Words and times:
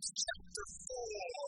Chapter 0.00 0.64
4. 0.86 1.47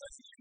And 0.00 0.10
we'll 0.20 0.39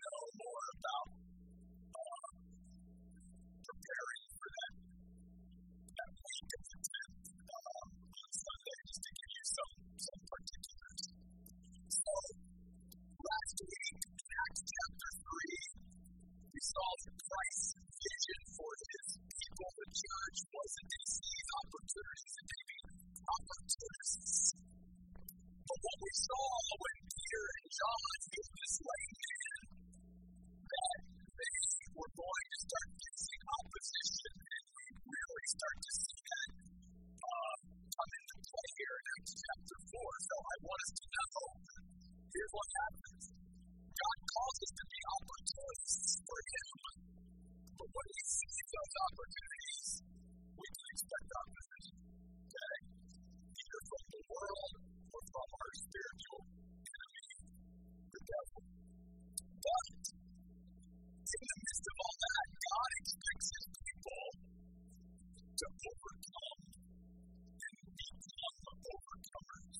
to 65.59 65.67
overcome 65.67 66.61
and 66.71 67.75
become 67.91 68.55
overcomers. 68.79 69.77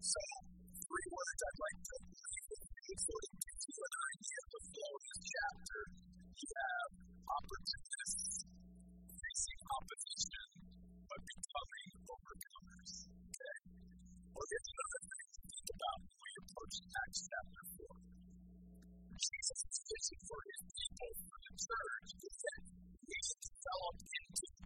So, 0.00 0.22
three 0.88 1.08
words 1.12 1.40
I'd 1.44 1.60
like 1.68 1.80
to 1.84 1.96
leave 2.00 2.46
with 2.48 2.64
you 2.64 2.96
of 2.96 3.24
gives 3.36 3.64
you 3.68 3.76
an 3.76 3.96
idea 4.08 4.38
of 4.40 4.48
the 4.56 4.62
flow 4.72 4.88
of 4.88 5.02
this 5.04 5.20
chapter. 5.28 5.80
You 6.32 6.48
have 6.48 6.90
opportunists 7.28 8.36
facing 8.40 9.60
opposition, 9.68 10.48
but 11.12 11.20
becoming 11.28 11.88
overcomers. 12.08 12.92
Okay? 13.28 13.56
Or 14.32 14.42
here's 14.48 14.68
another 14.72 15.00
thing 15.12 15.28
to 15.28 15.40
think 15.44 15.68
about 15.76 15.98
when 16.08 16.18
we 16.24 16.32
approach 16.40 16.76
Acts 16.88 17.20
chapter 17.28 17.62
4. 17.84 18.00
Jesus' 19.12 19.76
vision 19.92 20.18
for 20.24 20.40
his 20.40 20.62
people, 20.72 21.10
for 21.20 21.38
the 21.44 21.52
church, 21.52 22.08
is 22.16 22.36
that 22.48 22.62
we 23.04 23.16
should 23.28 23.42
develop 23.44 23.96
into 24.08 24.57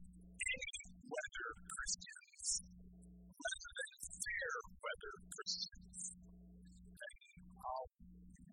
weather 1.32 1.65
Christians 1.65 2.44
rather 3.41 3.72
than 3.72 3.93
fair 4.20 4.53
weather 4.84 5.15
Christians. 5.32 5.98
And 6.93 7.16
I'll 7.56 7.88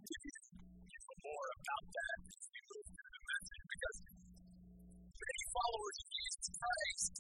give 0.07 0.23
you 0.23 0.39
even 0.87 1.17
more 1.27 1.47
about 1.59 1.85
that 1.91 2.17
as 2.23 2.43
we 2.47 2.59
move 2.71 2.87
through 2.87 3.11
the 3.19 3.23
message 3.27 3.65
because 3.67 3.97
many 5.11 5.43
followers 5.59 5.97
of 5.99 6.07
Jesus 6.07 6.47
Christ 6.55 7.13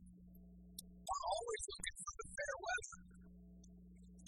are 0.95 1.23
always 1.27 1.63
looking 1.75 1.97
for 2.07 2.13
the 2.23 2.27
fair 2.39 2.55
weather. 2.63 2.99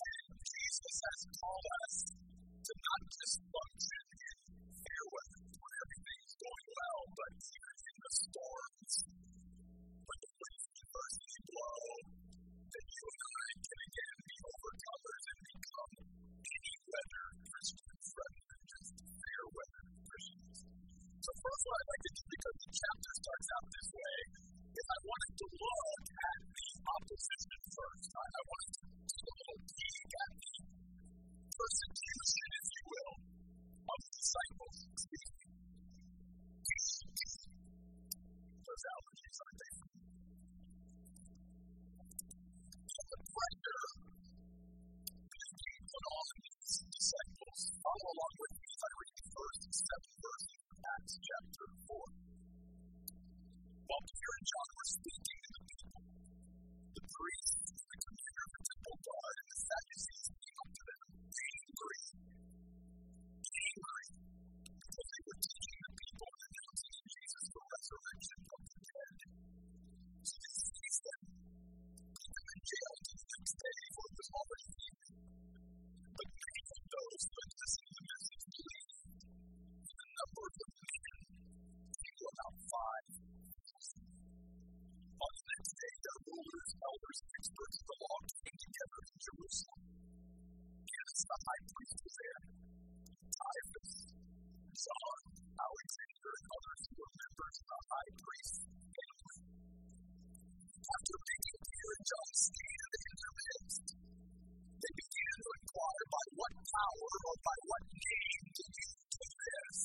And 0.04 0.28
Jesus 0.36 0.96
has 1.00 1.20
called 1.32 1.68
us 1.80 1.96
to 2.12 2.72
not 2.76 3.02
just 3.08 3.36
function 3.40 4.04
in 4.20 4.36
fair 4.84 5.04
weather 5.16 5.42
when 5.48 5.74
everything's 5.80 6.36
going 6.44 6.68
well, 6.76 7.02
but 7.16 7.32
even 7.40 7.76
in 7.88 7.98
the 8.04 8.14
storms, 8.20 8.71
First 21.62 21.70
what 21.70 21.78
I'd 21.78 21.94
like 21.94 22.02
do, 22.10 22.26
because 22.26 22.58
the 22.58 22.74
chapter 22.74 23.12
starts 23.22 23.48
out 23.54 23.66
this 23.70 23.90
way, 23.94 24.18
If 24.82 24.88
I 24.98 25.00
wanted 25.06 25.34
to 25.38 25.48
look 25.62 26.06
at 26.10 26.42
the 26.58 26.66
opposition 26.90 27.60
first. 27.70 28.10
I, 28.18 28.26
I 28.34 28.42
wanted 28.50 28.74
to 28.82 28.86
take 29.14 29.30
a 29.30 29.36
little 29.38 29.62
peek 29.62 30.10
at 30.26 30.32
the 30.42 30.58
persecution, 31.54 32.50
if 32.58 32.66
you 32.66 32.84
will, 32.90 33.14
of 33.94 33.98
the 34.02 34.10
disciples. 34.10 34.78
Those 38.66 38.84
allergies, 38.90 39.38
aren't 39.46 39.62
they? 39.62 39.74
So 42.90 43.02
the 43.06 43.22
pressure 43.22 43.86
that 45.30 45.42
is 45.46 45.54
being 45.62 45.86
put 45.94 46.06
on 46.10 46.26
these 46.42 46.74
disciples, 46.90 47.60
follow 47.86 48.21
rulers, 86.42 86.72
elders, 86.82 87.18
and 87.22 87.32
experts 87.38 87.78
of 87.78 87.86
the 87.86 87.98
law 88.02 88.18
came 88.26 88.58
together 88.66 89.00
in 89.06 89.18
Jerusalem. 89.22 89.82
Annas 90.82 91.22
the 91.22 91.38
high 91.38 91.64
priest 91.70 91.98
was 92.02 92.16
there, 92.18 92.42
Caiaphas, 93.38 93.92
John, 94.74 95.22
Alexander, 95.62 96.32
and 96.42 96.48
others 96.50 96.82
who 96.82 96.94
were 96.98 97.14
members 97.22 97.56
of 97.62 97.68
the 97.70 97.80
high 97.92 98.12
priest's 98.18 98.62
family. 98.66 99.38
After 100.82 101.16
making 101.22 101.58
Peter 101.62 101.90
and 101.94 102.06
John 102.10 102.30
stand 102.42 102.92
in 103.06 103.14
their 103.22 103.34
midst, 103.38 103.86
they 104.82 104.94
began 104.98 105.36
to 105.46 105.50
inquire 105.62 106.06
by 106.10 106.24
what 106.42 106.54
power 106.58 107.12
or 107.22 107.36
by 107.38 107.58
what 107.70 107.84
name 107.86 108.44
did 108.50 108.72
you 108.82 108.90
do 108.98 109.30
this? 109.46 109.78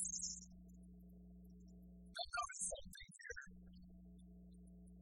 Now 2.17 2.25
notice 2.33 2.63
something 2.65 3.09
here. 3.13 3.45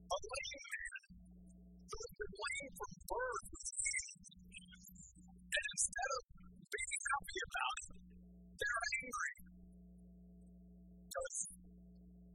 A 0.06 0.18
lame 0.20 0.64
man 0.68 0.95
actually 1.96 2.20
been 2.20 2.36
waiting 2.36 2.76
for. 2.76 3.24
And 5.56 5.66
instead 5.72 6.10
of 6.16 6.24
being 6.68 7.00
happy 7.08 7.40
about 7.48 7.78
it, 7.80 7.96
they're 8.60 8.84
angry. 9.00 9.34
Because 11.08 11.38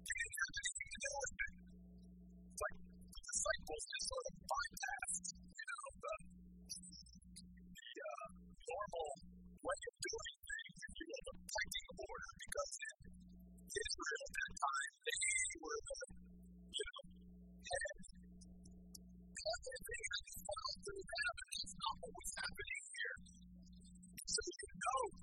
they 0.01 0.25
have 0.41 0.53
anything 0.61 0.89
to 0.91 0.99
do 1.01 1.13
with 1.21 1.35
it. 1.45 1.53
It's 2.41 2.63
like 2.65 2.79
the 2.81 3.21
disciples 3.21 3.85
just 3.85 4.07
sort 4.09 4.25
of 4.31 4.35
bypassed, 4.49 5.29
the, 5.29 5.77
normal 8.71 9.09
way 9.61 9.81
of 9.91 9.95
doing 10.01 10.37
things, 10.41 10.77
if 10.89 10.93
you 10.97 11.07
will, 11.11 11.25
the 11.29 11.37
pecking 11.53 11.89
because 12.01 12.73
Israel 13.71 14.21
at 14.25 14.33
that 14.41 14.53
time, 14.57 14.93
they 15.05 15.61
were 15.61 15.81
I 19.41 19.49
happening 22.37 22.85
here. 22.93 23.17
So 24.29 24.41
you 24.45 24.69
know 24.77 25.20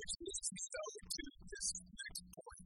Which 0.00 0.16
leads 0.16 0.48
me, 0.48 0.64
to 0.64 1.24
this 1.44 1.68
next 1.92 2.24
point. 2.32 2.64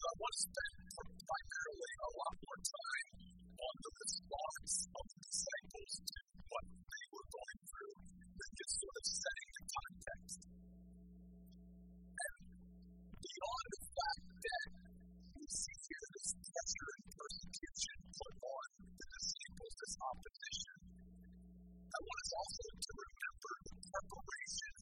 So 0.00 0.04
I 0.08 0.14
want 0.16 0.32
to 0.32 0.40
spend 0.48 0.76
primarily 0.96 1.92
a 2.00 2.10
lot 2.24 2.34
more 2.40 2.60
time 2.64 3.08
on 3.60 3.74
the 3.84 3.92
response 4.00 4.72
of 4.88 5.04
the 5.12 5.20
disciples 5.20 5.92
to 6.08 6.20
what 6.40 6.64
they 6.72 7.04
were 7.12 7.28
going 7.36 7.60
through 7.68 7.96
than 8.32 8.50
just 8.56 8.74
sort 8.80 8.96
of 8.96 9.06
setting 9.12 9.50
the 9.60 9.64
context. 9.76 10.40
And 12.16 12.40
beyond 13.28 13.66
the 13.76 13.82
fact 14.00 14.24
that 14.40 14.68
we 15.36 15.44
see 15.52 15.78
here 15.84 16.06
this 16.16 16.30
pressure 16.32 16.88
and 16.96 17.04
persecution 17.12 17.96
put 18.08 18.34
on 18.40 18.66
the 18.88 19.04
disciples, 19.20 19.74
this 19.84 19.94
opposition, 20.00 20.78
I 21.92 21.98
want 22.08 22.20
us 22.24 22.32
also 22.40 22.64
to 22.72 22.92
remember 23.04 23.52
the 23.68 23.76
preparation 23.84 24.79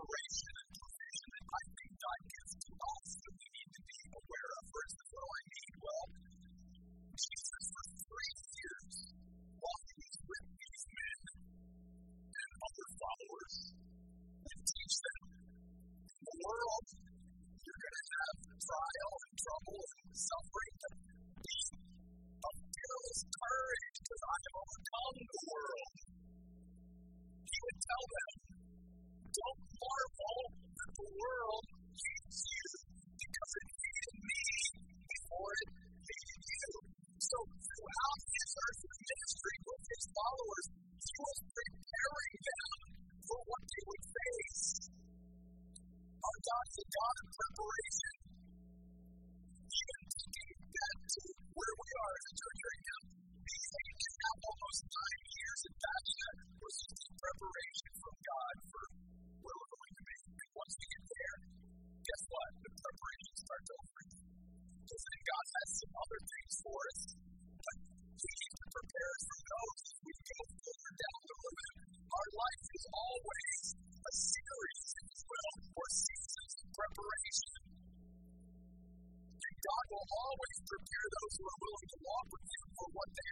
inspiration 0.00 0.54
and 0.64 0.70
provision 0.80 1.28
that 1.28 1.44
I 1.44 1.62
need 1.76 1.94
God 2.00 2.20
give 2.24 2.50
to 2.56 2.72
us 2.72 3.08
that 3.20 3.34
we 3.36 3.46
need 3.52 3.70
to 3.76 3.82
be 3.84 3.98
aware 4.16 4.50
of. 4.56 4.62
For 4.70 4.80
instance, 4.80 5.10
what 5.12 5.20
do 5.20 5.28
I 5.28 5.42
need 5.44 5.72
Well, 5.80 6.06
Jesus, 7.20 7.64
for 7.68 7.84
three 8.00 8.34
years, 8.40 8.96
while 9.60 9.80
with 10.24 10.46
these 10.56 10.84
men 10.88 11.20
and 12.32 12.50
other 12.64 12.88
followers, 12.96 13.56
and 14.40 14.60
teach 14.72 14.96
them 15.04 15.22
in 16.00 16.22
the 16.24 16.36
world, 16.48 16.86
you're 17.60 17.80
going 17.84 17.98
to 18.00 18.08
have 18.08 18.36
trial 18.56 19.12
and 19.20 19.34
trouble 19.36 19.80
and 19.84 20.08
suffering, 20.16 20.74
but 20.80 20.94
be 21.44 21.58
of 22.40 22.54
fearless 22.72 23.20
courage 23.36 23.96
because 24.00 24.22
I 24.24 24.36
have 24.40 24.56
overcome 24.64 25.16
the 25.28 25.40
world. 25.44 25.94
He 27.52 27.58
would 27.60 27.78
tell 27.84 28.04
them, 28.16 28.29
don't 29.30 29.58
marvel 29.78 30.42
that 30.74 30.90
the 30.98 31.06
world. 31.14 31.69
will 80.00 80.16
always 80.16 80.56
prepare 80.64 81.06
those 81.12 81.32
who 81.36 81.44
are 81.44 81.60
willing 81.60 81.88
to 81.92 81.98
walk 82.00 82.26
with 82.32 82.48
you 82.48 82.62
for 82.72 82.88
what 82.96 83.08
they 83.12 83.29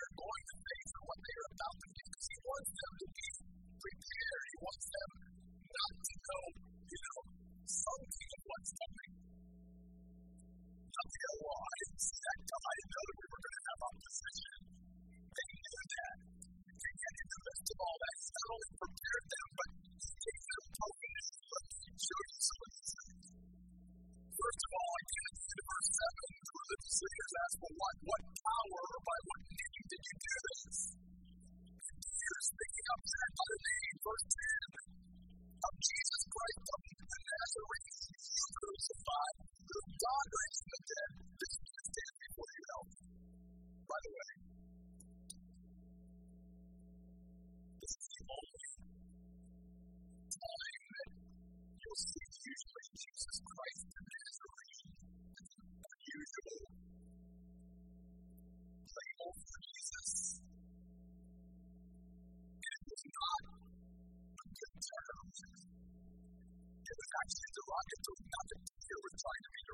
the 66.96 67.06
fact 67.12 67.28
actually 67.28 67.52
the 67.52 67.64
rocket 67.68 68.00
doing 68.08 68.26
nothing. 68.32 68.62
It 68.88 68.98
was 69.04 69.14
trying 69.20 69.42
to 69.44 69.50
be 69.52 69.67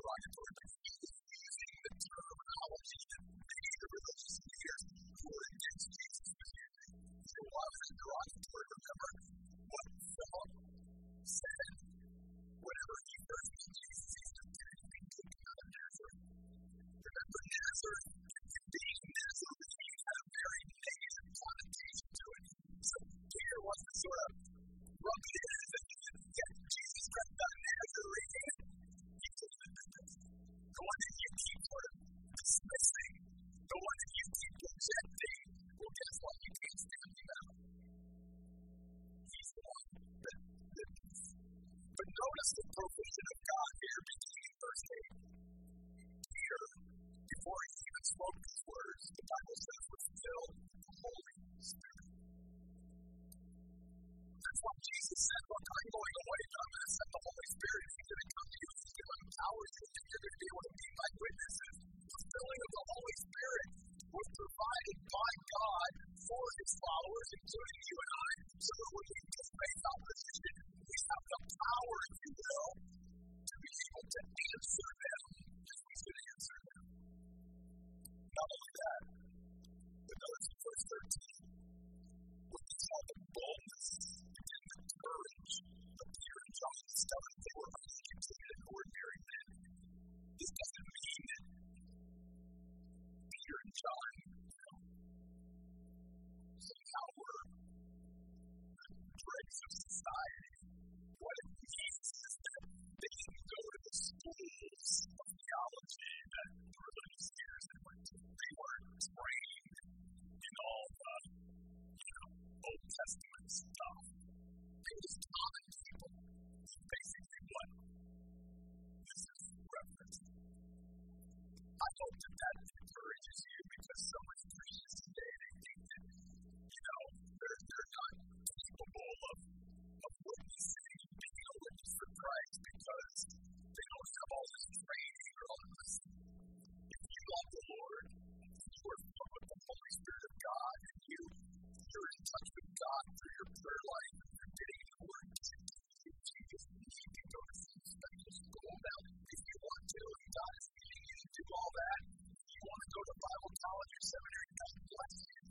God 150.35 150.53
is 150.59 150.67
leading 150.75 151.05
you 151.15 151.19
to 151.31 151.43
all 151.55 151.71
that, 151.79 152.01
you 152.43 152.61
want 152.67 152.81
to 152.83 152.89
go 152.91 153.01
to 153.07 153.15
Bible 153.23 153.53
college 153.55 153.93
or 153.95 154.03
seminary, 154.03 154.49
God 154.59 154.75
bless 154.91 155.15
you. 155.31 155.41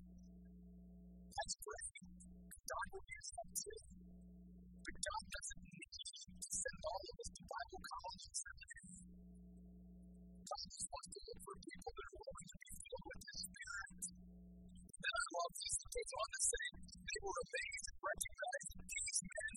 That's 1.35 1.55
great. 1.65 1.95
God 2.69 2.87
will 2.93 3.07
use 3.09 3.31
that 3.33 3.51
too. 3.65 3.81
But 4.85 4.97
God 5.09 5.25
doesn't 5.25 5.63
need 5.65 5.89
to 5.89 6.51
send 6.53 6.79
all 6.85 7.03
of 7.05 7.17
us 7.25 7.31
to 7.33 7.43
Bible 7.49 7.83
college 7.85 8.23
and 8.29 8.37
seminary. 8.45 8.97
God 10.45 10.65
just 10.69 10.89
wants 10.93 11.11
to 11.15 11.21
look 11.25 11.41
for 11.49 11.57
people 11.65 11.93
that 11.97 12.09
are 12.13 12.21
willing 12.21 12.49
to 12.53 12.59
be 12.61 12.71
filled 12.85 13.07
with 13.09 13.23
His 13.25 13.39
Spirit. 13.45 14.03
And 14.85 15.15
I 15.17 15.25
love 15.33 15.53
this. 15.65 15.75
It 15.81 15.91
goes 15.97 16.13
on 16.13 16.29
to 16.29 16.41
say, 16.45 16.67
they 16.85 17.21
were 17.25 17.39
amazed 17.45 17.87
and 17.89 17.99
recognized 18.05 18.69
that 18.75 18.85
these 18.85 19.21
men 19.25 19.55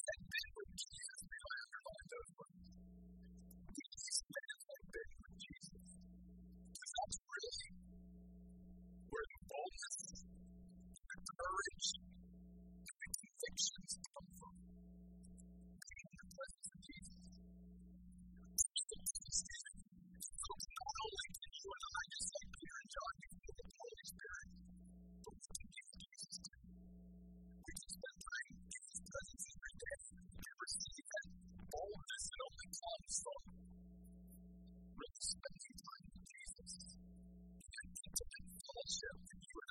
fellowship 38.67 39.17
that 39.29 39.41
you. 39.43 39.66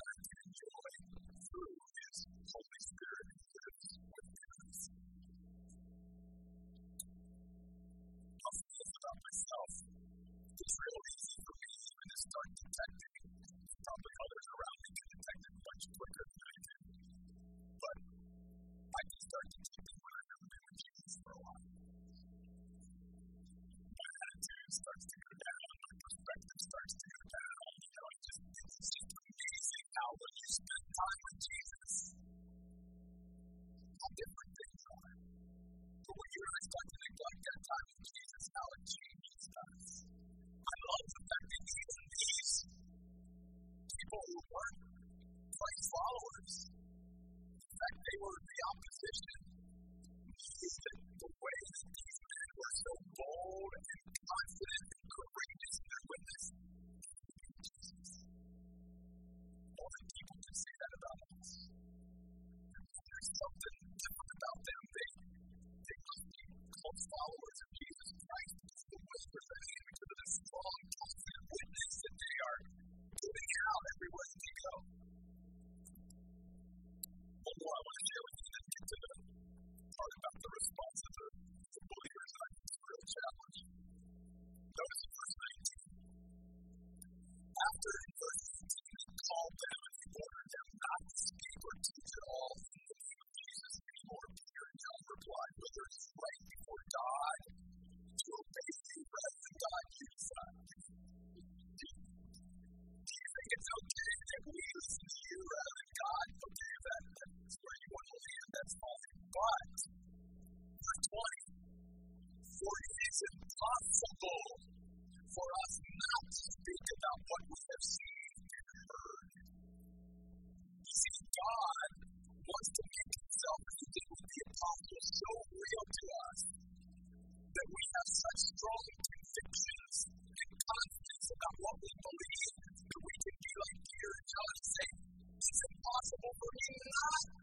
not 136.68 137.35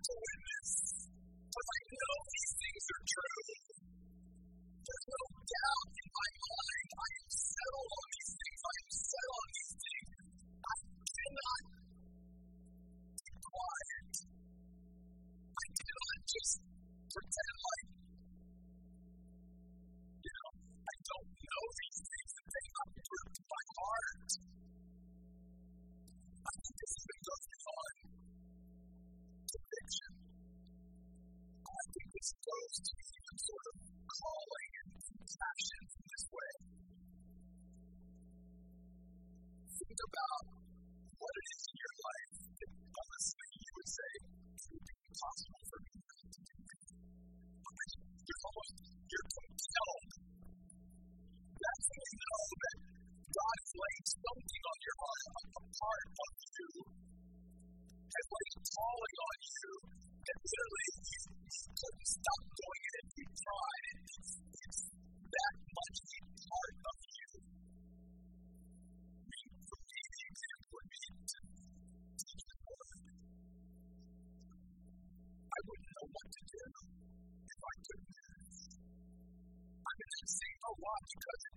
watch 80.80 81.10
Because 81.14 81.53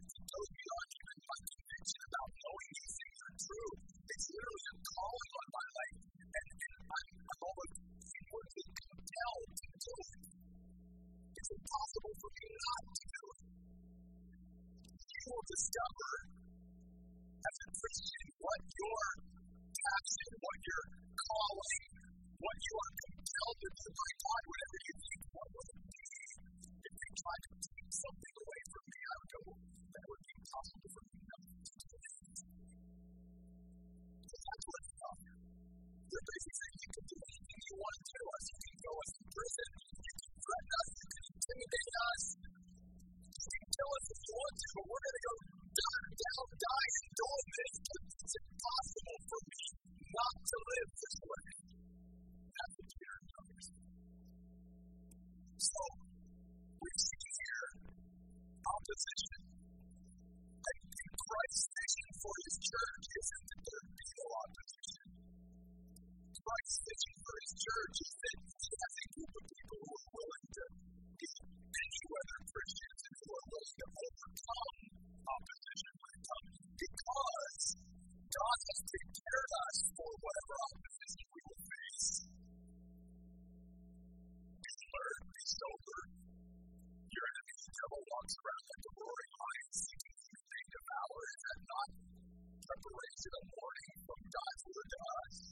to 93.26 93.42
the 93.42 93.46
morning 93.58 93.94
from 94.06 94.20
dawn 94.30 94.54
to 94.62 94.82
dusk. 94.86 95.42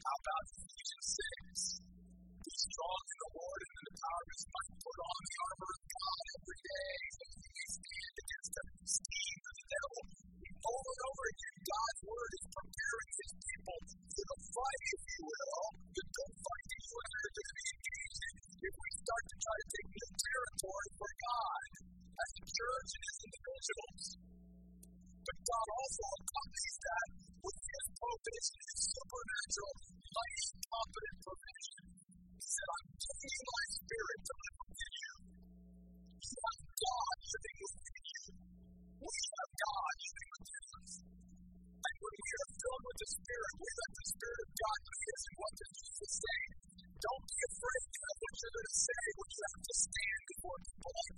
How 0.00 0.16
about 0.24 0.44
Ephesians 0.56 1.08
6? 1.52 1.84
Be 1.84 2.54
strong 2.64 3.04
in 3.12 3.18
the 3.20 3.30
Lord 3.44 3.60
and 3.60 3.74
in 3.76 3.84
the 3.84 3.96
power 4.00 4.22
of 4.24 4.30
his 4.32 4.44
might. 4.48 4.72
Put 4.80 4.98
on 5.04 5.20
the 5.20 5.36
armor 5.44 5.70
of 5.74 5.82
God 5.84 6.22
every 6.32 6.60
day 6.64 6.96
so 7.12 7.24
you 7.44 7.66
stand 7.76 8.14
against 8.24 8.52
the 8.56 8.64
scheme 8.88 9.42
of 9.44 9.52
the 9.52 9.66
devil. 9.68 10.00
Over 10.64 10.90
and 10.96 11.02
over 11.04 11.24
again, 11.28 11.56
God's 11.60 12.00
word 12.08 12.32
is 12.40 12.44
preparing 12.56 13.10
his 13.20 13.32
people 13.36 13.78
for 13.84 14.24
the 14.24 14.38
fight, 14.48 14.84
if 14.96 15.02
you 15.04 15.22
will, 15.28 15.64
the 15.92 16.04
good 16.08 16.34
fight 16.40 16.66
that 16.72 16.82
you 16.88 16.96
and 17.04 17.12
I 17.12 17.20
are 17.20 17.34
going 17.36 17.48
to 17.52 17.56
be 17.60 17.66
engaged 17.68 18.22
in 18.24 18.34
if 18.64 18.74
we 18.80 18.88
start 19.04 19.24
to 19.28 19.36
try 19.44 19.56
to 19.60 19.66
take 19.76 19.88
new 19.92 20.10
territory 20.24 20.88
for 20.96 21.10
God 21.20 21.68
as 22.16 22.30
the 22.32 22.44
church 22.48 22.88
and 22.96 23.04
as 23.04 23.16
individuals. 23.28 24.13
God 25.44 25.68
also 25.76 26.04
accompanies 26.24 26.76
that 26.80 27.08
with 27.44 27.58
his 27.60 27.84
provision, 28.00 28.58
his 28.64 28.80
supernatural, 28.96 29.74
mighty, 29.84 30.48
confident 30.64 31.18
provision. 31.20 31.82
He 32.40 32.48
said, 32.48 32.68
I'm 32.72 32.88
giving 32.96 33.32
you 33.34 33.44
my 33.44 33.64
spirit 33.76 34.20
to 34.24 34.32
live 34.40 34.56
within 34.64 34.92
you. 35.04 35.14
You 36.24 36.38
have 36.48 36.60
God 36.64 37.16
living 37.28 37.58
within 37.60 38.02
you. 38.14 38.24
We 39.04 39.16
have 39.36 39.50
God 39.52 39.92
living 40.00 40.30
within 40.32 40.64
us. 40.80 40.92
And 41.84 41.96
when 42.00 42.14
we 42.24 42.30
are 42.40 42.50
filled 42.64 42.84
with 42.88 42.98
the 43.04 43.10
Spirit, 43.20 43.52
we 43.60 43.68
let 43.68 43.92
the 43.92 44.06
Spirit 44.16 44.40
of 44.44 44.50
God 44.64 44.78
lead 44.88 45.08
us 45.12 45.24
in 45.28 45.34
what 45.44 45.52
does 45.60 45.72
Jesus 45.84 46.12
say? 46.24 46.40
Don't 47.04 47.24
be 47.28 47.38
afraid 47.44 47.84
of 47.84 48.16
what 48.16 48.34
you're 48.40 48.54
going 48.56 48.70
to 48.72 48.78
say 48.80 49.02
when 49.20 49.28
you 49.28 49.42
have 49.44 49.62
to 49.68 49.74
stand 49.84 50.20
before 50.24 50.56
people 50.64 50.92
like 50.94 51.16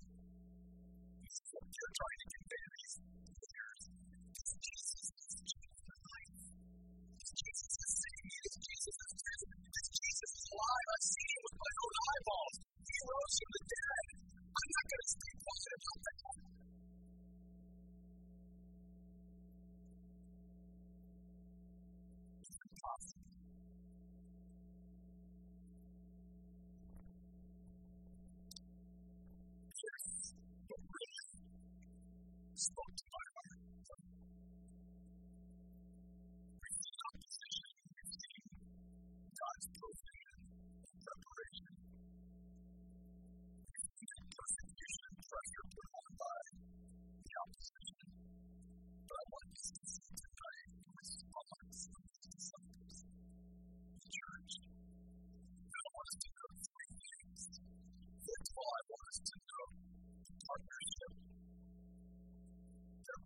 Jesus 8.61 8.97
is 9.01 9.28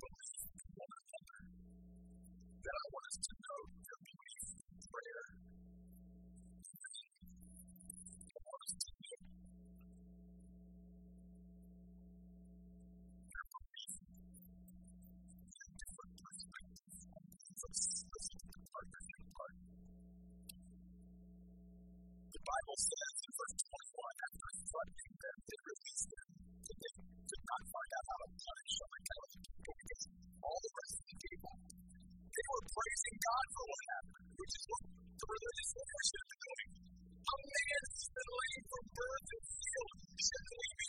Then 0.03 0.11
I 2.75 2.85
want 2.93 3.07
us 3.07 3.19
to 3.23 3.31
know 3.39 3.82
God 33.23 33.47
for 33.55 33.65
what 33.71 33.85
happened, 33.93 34.27
which 34.35 34.55
is 34.59 34.65
what 34.67 34.83
the 35.23 35.27
religious 35.31 35.71
leaders 35.79 36.07
should 36.11 36.29
be 36.33 36.39
doing. 36.43 36.71
A 37.23 37.37
man 37.39 37.83
been 38.13 38.31
lame 38.43 38.65
from 38.73 38.85
birth 38.93 39.29
and 39.33 39.45
healed, 39.53 39.99
shouldn't 40.23 40.59
we 40.59 40.82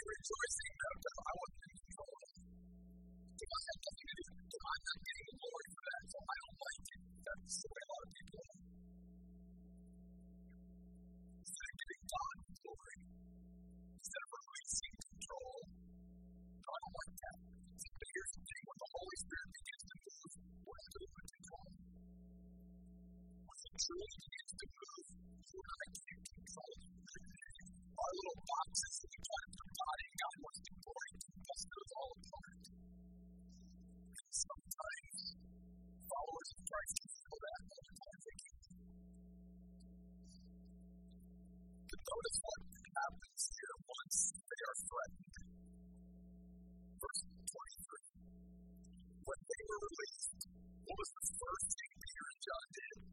truly 23.84 24.08
begins. 24.64 25.04
Our 27.94 28.12
little 28.16 28.40
boxes 28.48 28.96
try 29.04 29.44
to 29.44 29.52
put 29.60 29.70
God 29.76 29.98
in, 30.04 30.12
God 30.24 30.36
wants 30.40 30.64
all 31.92 32.12
apart. 32.16 32.64
And 34.14 34.30
sometimes 34.32 35.20
followers 36.08 36.50
feel 36.64 37.38
that, 37.44 37.62
notice 42.04 42.38
what 42.40 42.60
happens 43.04 43.42
here 43.52 43.76
once 43.84 44.18
they 44.32 44.62
are 44.64 44.78
threatened. 44.84 45.36
Verse 47.04 47.24
23. 47.52 48.16
When 49.28 49.40
they 49.44 49.62
were 49.68 49.82
released, 49.84 50.40
what 50.88 50.98
was 51.04 51.12
the 51.20 51.26
first 51.36 51.68
thing 51.74 51.92
Peter 52.00 52.26
and 52.32 52.40
John 52.44 52.68
did? 52.80 53.13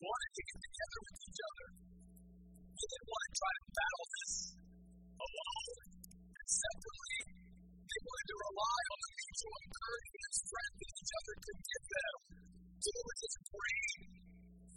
wanted 0.00 0.32
to 0.32 0.42
get 0.48 0.58
together 0.64 0.98
with 1.04 1.16
each 1.20 1.40
other. 1.44 1.66
They 2.72 2.86
didn't 2.88 3.10
want 3.12 3.22
to 3.28 3.32
try 3.36 3.52
to 3.52 3.64
battle 3.68 4.06
this 4.16 4.32
alone 5.20 5.78
and 6.40 6.48
separately. 6.48 7.20
They 7.84 8.00
wanted 8.00 8.28
to 8.32 8.36
rely 8.40 8.80
on 8.80 8.98
the 9.04 9.10
mutual 9.20 9.56
encouragement 9.60 10.22
and 10.24 10.34
strength 10.40 10.76
that 10.80 10.92
each 11.00 11.12
other 11.20 11.34
could 11.44 11.60
give 11.60 11.84
them. 11.90 12.14
So 12.80 12.88
there 12.96 13.06
was 13.10 13.18
this 13.20 13.36
great 13.44 14.00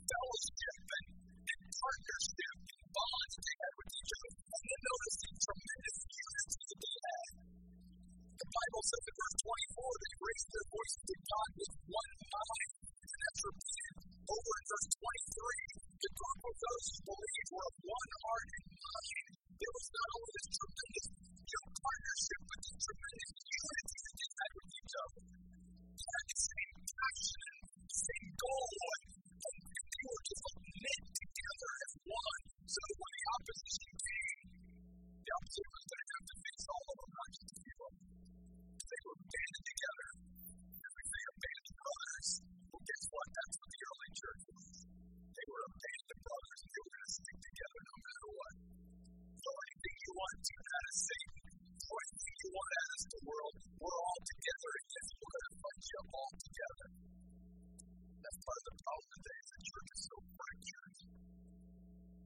fellowship 0.04 0.76
and, 0.92 1.08
and 1.24 1.60
partnership 1.72 2.56
and 2.68 2.84
bond 2.92 3.30
that 3.32 3.44
they 3.48 3.58
had 3.64 3.74
with 3.80 3.92
each 3.96 4.12
other. 4.12 4.32
And 4.44 4.64
then 4.68 4.82
notice 4.84 5.16
the 5.24 5.30
tremendous 5.40 5.98
unity 6.04 6.62
that 6.68 6.80
they 6.84 6.96
had. 7.00 7.30
The 8.44 8.50
Bible 8.52 8.84
says 8.84 9.04
in 9.08 9.16
verse 9.24 9.38
24 9.40 10.04
they 10.04 10.14
raised 10.20 10.50
their 10.52 10.68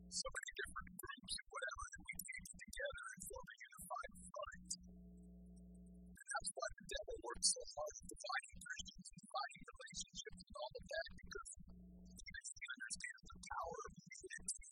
So 0.07 0.23
many 0.23 0.51
different 0.55 0.89
groups 1.03 1.33
and 1.35 1.47
whatever 1.51 1.83
that 1.91 2.03
we 2.07 2.15
can't 2.15 2.47
together 2.47 3.03
and 3.11 3.21
form 3.27 3.47
a 3.47 3.55
unified 3.59 4.13
front. 4.23 4.69
And 6.15 6.27
that's 6.31 6.51
why 6.55 6.67
the 6.79 6.85
devil 6.87 7.15
works 7.27 7.47
so 7.51 7.63
hard 7.75 7.93
at 7.99 8.05
dividing 8.07 8.55
Christians 8.63 9.07
and 9.11 9.19
dividing 9.27 9.63
relationships 9.67 10.41
and 10.47 10.53
all 10.55 10.71
of 10.79 10.85
that 10.87 11.07
because 11.11 11.51
he 12.23 12.65
understands 12.71 13.23
the 13.27 13.37
power 13.51 13.79
of 13.83 13.93
unity. 14.07 14.67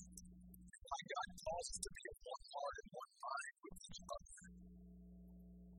And 0.72 0.82
why 0.88 1.00
God 1.04 1.30
calls 1.36 1.68
us 1.68 1.80
to 1.84 1.92
be 1.92 2.04
of 2.16 2.18
one 2.24 2.46
heart 2.56 2.76
and 2.80 2.90
one 2.96 3.14
mind 3.20 3.56
with 3.60 3.78
each 3.92 4.00
other. 4.08 4.40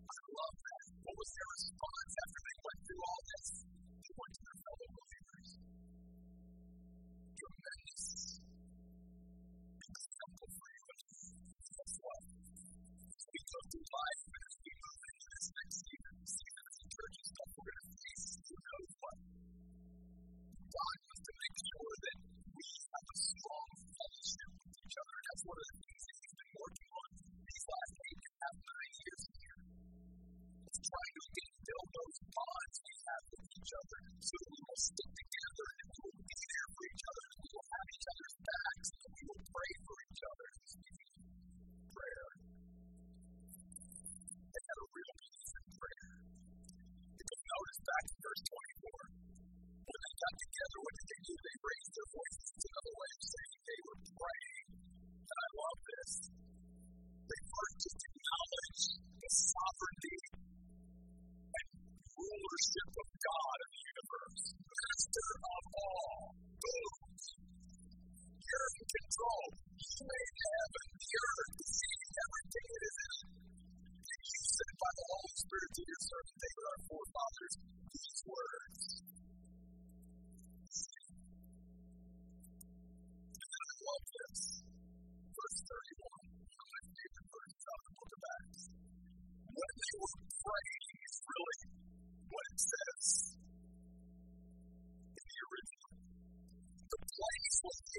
I 0.05 0.21
love 0.37 0.57
that. 0.69 0.85
What 1.01 1.17
was 1.17 1.31
their 1.33 1.51
response 1.57 2.13
after 2.13 2.36
trying 30.87 31.15
to 31.19 31.43
build 31.67 31.89
those 31.99 32.19
bonds 32.31 32.77
we 32.87 32.95
have 33.07 33.25
with 33.27 33.47
each 33.59 33.73
other 33.75 34.01
so 34.23 34.35
we 34.47 34.59
will 34.67 34.79
stick 34.79 35.11
together 35.19 35.36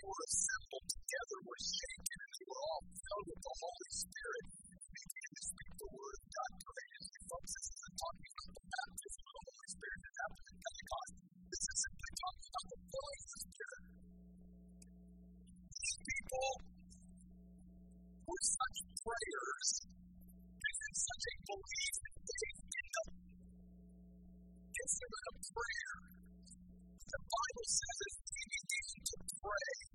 were 0.08 0.24
assembled 0.24 0.88
together 0.88 1.38
were 1.43 1.62
shaken, 1.67 2.17
and 2.24 2.32
they 2.32 2.46
were 2.48 2.62
all 2.63 2.84
filled 2.88 3.28
with 3.28 3.41
the 3.43 3.56
Holy 3.60 3.91
Spirit 3.91 4.46
and 4.48 4.80
began 4.88 5.30
to 5.36 5.43
speak 5.52 5.72
the 5.84 5.89
word 5.91 6.15
of 6.15 6.26
God 6.32 6.52
courageously. 6.63 7.22
Folks, 7.28 7.52
this 7.52 7.67
isn't 7.76 7.96
talking 7.98 8.32
about 8.32 8.52
the 8.56 8.65
baptism 8.72 9.24
of 9.28 9.34
the 9.36 9.43
Holy 9.52 9.70
Spirit 9.76 10.00
that 10.08 10.15
happened 10.15 10.48
at 10.48 10.58
Pentecost. 10.63 11.13
This 11.52 11.63
is 11.67 11.78
simply 11.84 12.12
talking 12.24 12.48
about 12.48 12.67
the 12.72 12.80
filling 12.88 13.20
of 13.20 13.30
the 13.36 13.39
Spirit. 13.48 13.84
These 15.76 15.98
people 16.08 16.48
were 18.28 18.46
such 18.48 18.78
prayers 19.04 19.70
and 20.56 20.78
in 20.88 20.93
such 20.96 21.24
a 21.28 21.36
belief 21.52 21.96
and 22.08 22.17
faith 22.28 22.60
in 22.80 22.88
the 22.96 23.06
instrument 24.72 25.26
a 25.28 25.34
prayer. 25.52 25.96
The 27.12 27.22
Bible 27.28 27.67
says 27.67 27.98
it's 28.08 28.20
easy 28.39 29.00
to 29.04 29.15
pray. 29.43 29.87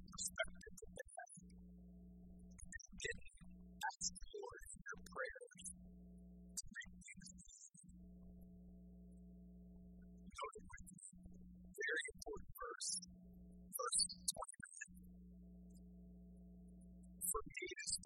perspective 0.00 0.74
that 0.80 0.92
they 0.96 1.08
have. 1.12 1.32
Ask 3.82 4.12
the 4.12 4.26
Lord 4.32 4.62
in 4.72 4.98
prayers 5.12 5.64
to 6.58 6.64
make 6.72 6.92
with 10.62 10.86
me, 10.88 11.12
very 11.76 12.04
important 12.12 12.52
verse, 12.56 12.90
verse 13.72 14.00
29. 14.32 15.02
For 17.32 17.42
me 17.42 17.62
it 17.62 17.78
is 17.82 18.01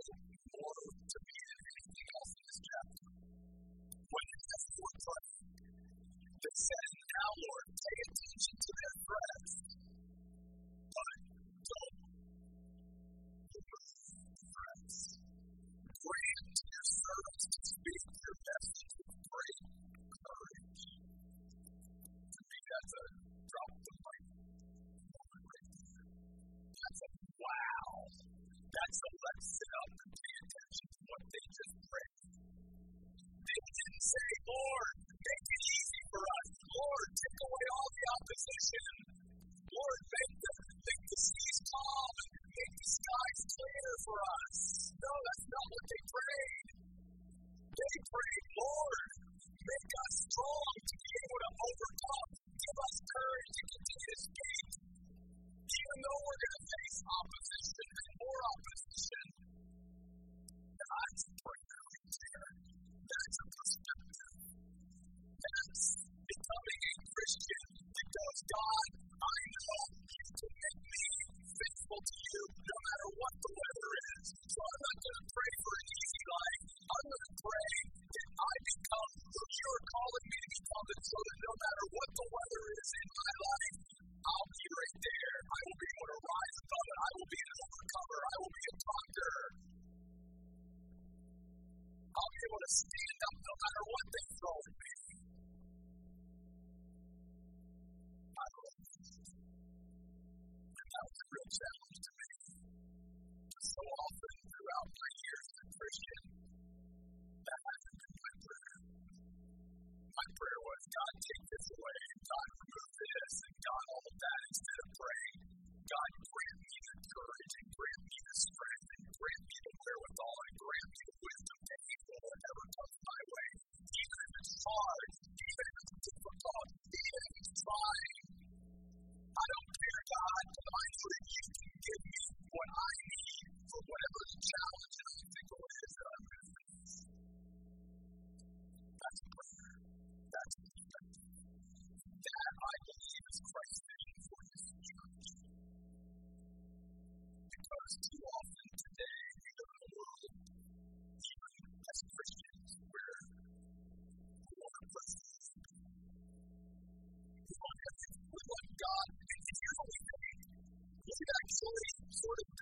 could 161.17 161.31
actually 161.45 161.87
sort 162.13 162.39
of 162.45 162.56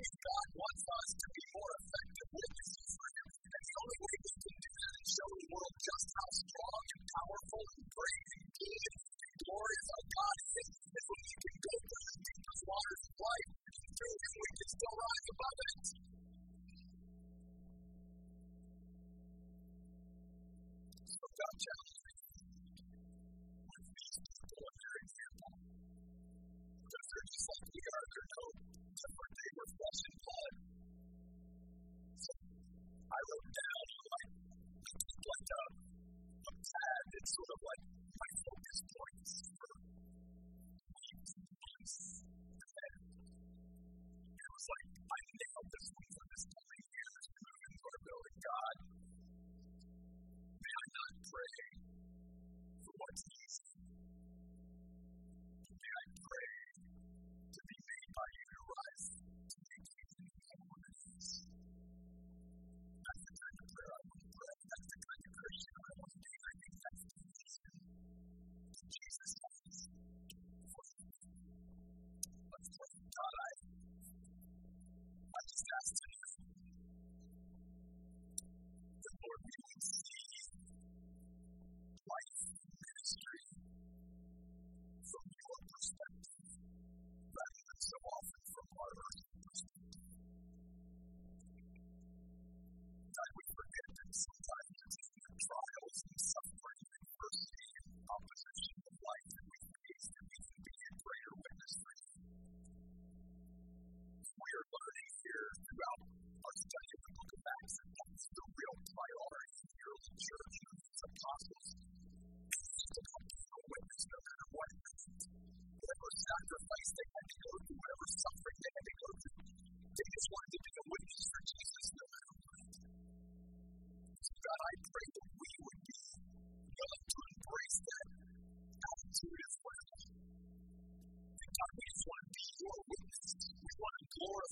God 0.00 0.48
wants 0.56 0.84
us 0.88 1.08
to 1.20 1.26
be 1.36 1.44
more 1.52 1.72
effective 1.84 2.28
witnesses 2.32 2.91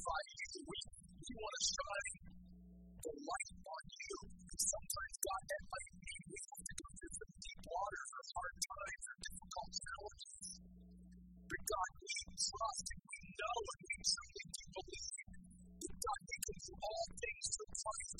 five 0.00 0.26
days 0.32 0.52
a 0.56 0.62
week. 0.64 0.88
He 1.20 1.32
want 1.36 1.54
a 1.60 1.62
shining 1.70 2.30
the 3.00 3.12
light 3.20 3.50
on 3.60 3.84
you. 3.90 4.16
And 4.50 4.60
sometimes, 4.60 5.16
God, 5.20 5.42
that 5.50 5.62
might 5.70 5.92
mean 6.00 6.20
we 6.30 6.38
have 6.40 6.64
to 6.64 6.74
go 6.80 6.88
through 7.00 7.14
some 7.20 7.34
deep 7.40 7.62
waters 7.68 8.10
or 8.16 8.24
hard 8.30 8.56
times 8.60 9.04
or 9.10 9.16
difficult 9.20 9.70
challenges. 9.80 10.46
But 11.50 11.62
God, 11.70 11.90
we 12.00 12.14
trust 12.40 12.86
and 12.90 13.02
we 13.10 13.18
know 13.40 13.58
and 13.60 13.80
we 13.80 13.94
truly 14.00 14.44
do 14.50 14.64
believe 14.80 15.30
that 15.80 15.94
God, 16.00 16.20
can 16.30 16.58
do 16.60 16.74
all 16.80 17.06
things 17.20 17.44
through 17.50 17.72
Christ 17.80 18.19